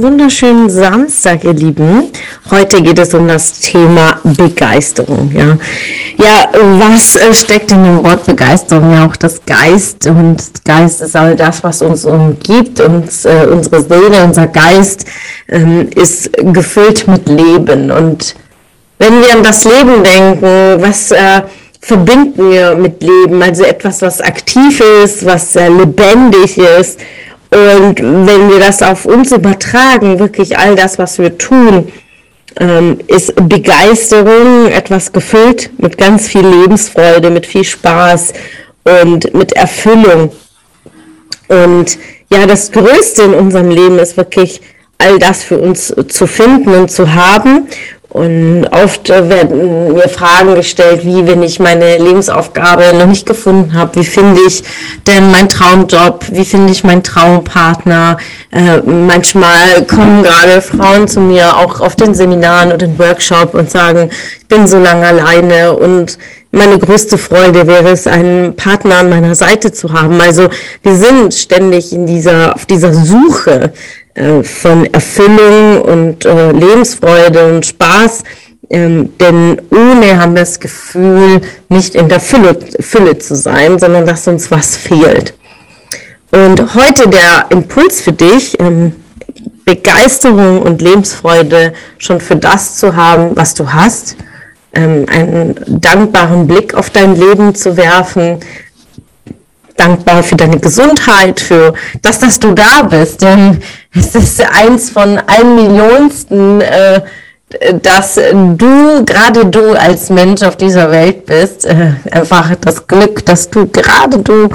[0.00, 2.04] Wunderschönen Samstag, ihr Lieben.
[2.52, 5.32] Heute geht es um das Thema Begeisterung.
[5.34, 5.58] Ja,
[6.16, 8.92] ja was äh, steckt in dem Wort Begeisterung?
[8.92, 10.06] Ja, auch das Geist.
[10.06, 12.78] Und Geist ist all das, was uns umgibt.
[12.78, 15.04] Uns, äh, unsere Seele, unser Geist
[15.48, 17.90] ähm, ist gefüllt mit Leben.
[17.90, 18.36] Und
[19.00, 21.42] wenn wir an das Leben denken, was äh,
[21.80, 23.42] verbinden wir mit Leben?
[23.42, 27.00] Also etwas, was aktiv ist, was äh, lebendig ist
[27.50, 31.90] und wenn wir das auf uns übertragen, wirklich all das, was wir tun,
[32.60, 38.32] ähm, ist Begeisterung etwas gefüllt mit ganz viel Lebensfreude, mit viel Spaß
[38.84, 40.32] und mit Erfüllung.
[41.48, 41.98] Und
[42.30, 44.60] ja, das Größte in unserem Leben ist wirklich
[44.98, 47.68] all das für uns zu finden und zu haben.
[48.10, 53.96] Und oft werden mir Fragen gestellt, wie wenn ich meine Lebensaufgabe noch nicht gefunden habe,
[53.96, 54.64] wie finde ich
[55.06, 58.16] denn meinen Traumjob, wie finde ich meinen Traumpartner.
[58.50, 63.70] Äh, manchmal kommen gerade Frauen zu mir auch auf den Seminaren oder den Workshop und
[63.70, 64.08] sagen,
[64.40, 66.16] ich bin so lange alleine und
[66.50, 70.18] meine größte Freude wäre es, einen Partner an meiner Seite zu haben.
[70.18, 70.48] Also
[70.82, 73.74] wir sind ständig in dieser, auf dieser Suche
[74.18, 78.24] äh, von Erfüllung und äh, Lebensfreude und Spaß.
[78.68, 84.06] Ähm, denn ohne haben wir das Gefühl, nicht in der Fülle, Fülle zu sein, sondern
[84.06, 85.34] dass uns was fehlt.
[86.32, 88.92] Und heute der Impuls für dich, ähm,
[89.64, 94.16] Begeisterung und Lebensfreude schon für das zu haben, was du hast,
[94.74, 98.40] ähm, einen dankbaren Blick auf dein Leben zu werfen,
[99.78, 103.22] dankbar für deine Gesundheit, für das, dass du da bist.
[103.22, 103.62] Denn
[103.98, 107.02] es ist eins von ein Millionsten, äh,
[107.82, 111.64] dass du, gerade du als Mensch auf dieser Welt bist.
[111.64, 114.48] Äh, einfach das Glück, dass du gerade du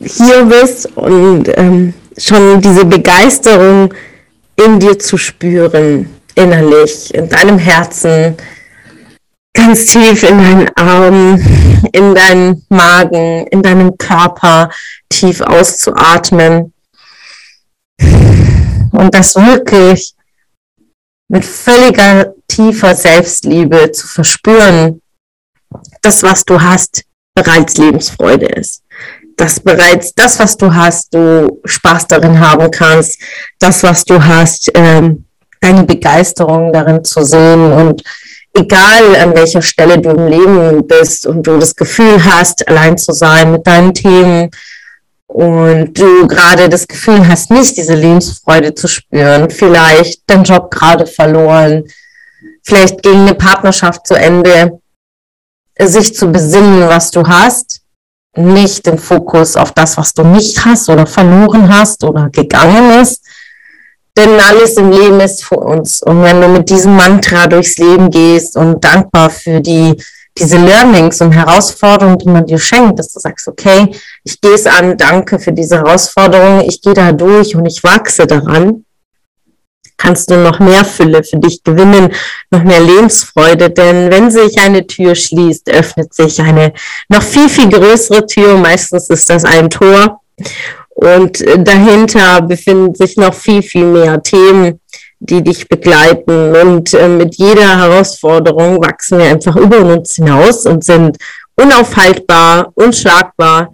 [0.00, 3.92] hier bist und ähm, schon diese Begeisterung
[4.56, 8.36] in dir zu spüren, innerlich, in deinem Herzen,
[9.52, 11.40] ganz tief in deinen Arm,
[11.92, 14.70] in deinen Magen, in deinem Körper
[15.08, 16.72] tief auszuatmen.
[18.92, 20.14] Und das wirklich
[21.28, 25.00] mit völliger tiefer Selbstliebe zu verspüren,
[26.02, 28.82] das, was du hast, bereits Lebensfreude ist.
[29.36, 33.20] Dass bereits das, was du hast, du Spaß darin haben kannst,
[33.58, 35.24] das, was du hast, ähm,
[35.60, 38.02] deine Begeisterung darin zu sehen und
[38.54, 43.12] egal an welcher Stelle du im Leben bist und du das Gefühl hast, allein zu
[43.12, 44.50] sein mit deinen Themen
[45.32, 51.06] und du gerade das Gefühl hast, nicht diese Lebensfreude zu spüren, vielleicht dein Job gerade
[51.06, 51.84] verloren,
[52.64, 54.80] vielleicht ging eine Partnerschaft zu Ende,
[55.78, 57.80] sich zu besinnen, was du hast,
[58.36, 63.22] nicht den Fokus auf das, was du nicht hast oder verloren hast oder gegangen ist,
[64.16, 66.02] denn alles im Leben ist für uns.
[66.02, 69.94] Und wenn du mit diesem Mantra durchs Leben gehst und dankbar für die,
[70.40, 74.66] diese Learnings und Herausforderungen, die man dir schenkt, dass du sagst, okay, ich gehe es
[74.66, 78.84] an, danke für diese Herausforderung, ich gehe da durch und ich wachse daran,
[80.00, 82.12] kannst du noch mehr Fülle für dich gewinnen,
[82.50, 83.70] noch mehr Lebensfreude.
[83.70, 86.72] Denn wenn sich eine Tür schließt, öffnet sich eine
[87.08, 88.56] noch viel, viel größere Tür.
[88.56, 90.20] Meistens ist das ein Tor.
[90.88, 94.80] Und äh, dahinter befinden sich noch viel, viel mehr Themen,
[95.20, 96.56] die dich begleiten.
[96.56, 101.16] Und äh, mit jeder Herausforderung wachsen wir einfach über uns hinaus und sind
[101.56, 103.72] unaufhaltbar, unschlagbar,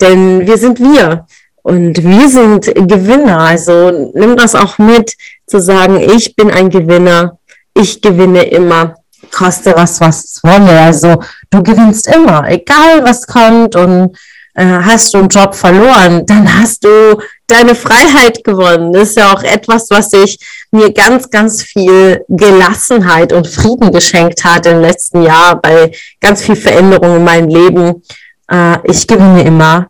[0.00, 1.26] denn wir sind wir.
[1.62, 3.38] Und wir sind Gewinner.
[3.40, 5.14] Also nimm das auch mit,
[5.46, 7.38] zu sagen, ich bin ein Gewinner,
[7.74, 8.96] ich gewinne immer,
[9.30, 10.80] koste was, was es wolle.
[10.80, 14.16] Also du gewinnst immer, egal was kommt und
[14.54, 18.92] äh, hast du einen Job verloren, dann hast du deine Freiheit gewonnen.
[18.92, 20.38] Das ist ja auch etwas, was ich
[20.70, 26.56] mir ganz, ganz viel Gelassenheit und Frieden geschenkt hat im letzten Jahr bei ganz viel
[26.56, 28.02] Veränderung in meinem Leben.
[28.50, 29.88] Äh, ich gewinne immer.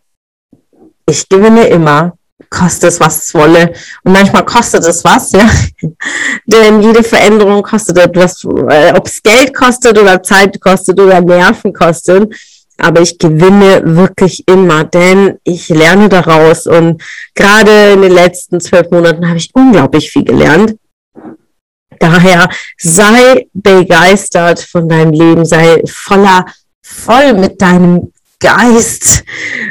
[1.07, 2.15] Ich gewinne immer.
[2.49, 3.73] Kostet es, was es wolle.
[4.03, 5.49] Und manchmal kostet es was, ja.
[6.47, 11.73] Denn jede Veränderung kostet etwas, äh, ob es Geld kostet oder Zeit kostet oder Nerven
[11.73, 12.35] kostet
[12.81, 17.03] aber ich gewinne wirklich immer, denn ich lerne daraus und
[17.35, 20.77] gerade in den letzten zwölf Monaten habe ich unglaublich viel gelernt.
[21.99, 22.49] Daher
[22.79, 26.47] sei begeistert von deinem Leben, sei voller
[26.83, 29.25] voll mit deinem Geist,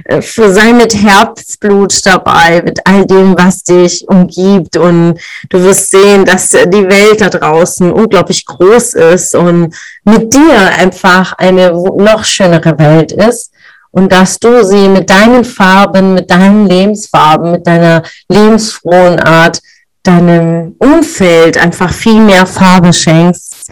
[0.05, 4.77] äh, sei mit Herzblut dabei, mit all dem, was dich umgibt.
[4.77, 5.19] Und
[5.49, 11.33] du wirst sehen, dass die Welt da draußen unglaublich groß ist und mit dir einfach
[11.33, 13.51] eine noch schönere Welt ist.
[13.91, 19.61] Und dass du sie mit deinen Farben, mit deinen Lebensfarben, mit deiner lebensfrohen Art,
[20.03, 23.71] deinem Umfeld einfach viel mehr Farbe schenkst.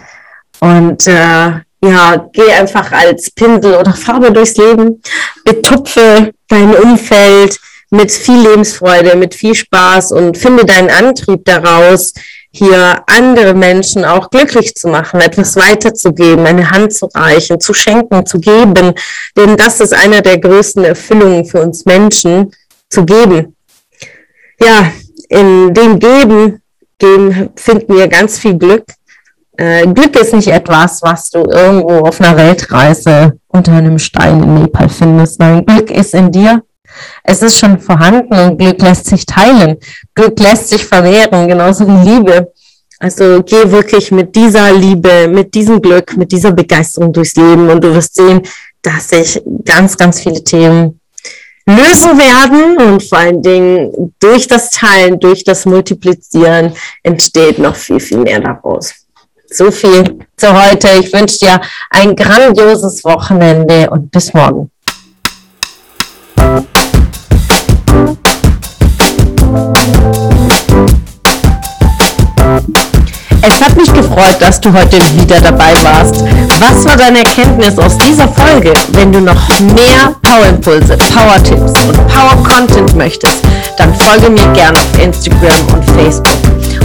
[0.60, 1.52] Und äh,
[1.82, 5.02] ja, geh einfach als Pinsel oder Farbe durchs Leben,
[5.44, 7.60] betupfe dein Umfeld
[7.90, 12.14] mit viel Lebensfreude, mit viel Spaß und finde deinen Antrieb daraus,
[12.52, 18.26] hier andere Menschen auch glücklich zu machen, etwas weiterzugeben, eine Hand zu reichen, zu schenken,
[18.26, 18.94] zu geben.
[19.36, 22.52] Denn das ist einer der größten Erfüllungen für uns Menschen,
[22.90, 23.56] zu geben.
[24.60, 24.92] Ja,
[25.30, 26.62] in dem Geben,
[27.02, 28.86] dem finden wir ganz viel Glück,
[29.58, 34.62] äh, Glück ist nicht etwas, was du irgendwo auf einer Weltreise unter einem Stein in
[34.62, 35.40] Nepal findest.
[35.40, 36.64] Nein, Glück ist in dir.
[37.24, 39.78] Es ist schon vorhanden und Glück lässt sich teilen.
[40.16, 42.54] Glück lässt sich vermehren, genauso wie Liebe.
[43.00, 47.84] Also geh wirklich mit dieser Liebe, mit diesem Glück, mit dieser Begeisterung durchs Leben und
[47.84, 48.42] du wirst sehen,
[48.82, 51.00] dass sich ganz, ganz viele Themen
[51.68, 56.74] lösen werden und vor allen Dingen durch das Teilen, durch das Multiplizieren
[57.04, 59.07] entsteht noch viel, viel mehr daraus.
[59.50, 60.90] So viel zu heute.
[61.00, 64.70] Ich wünsche dir ein grandioses Wochenende und bis morgen.
[73.42, 76.26] Es hat mich gefreut, dass du heute wieder dabei warst.
[76.60, 78.74] Was war deine Erkenntnis aus dieser Folge?
[78.92, 83.38] Wenn du noch mehr Power-Impulse, Power-Tipps und Power-Content möchtest,
[83.78, 86.38] dann folge mir gerne auf Instagram und Facebook.